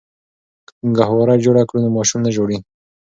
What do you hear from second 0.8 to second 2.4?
ګهواره جوړه کړو نو ماشوم نه